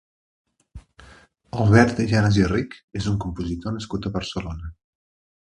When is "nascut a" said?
3.79-4.17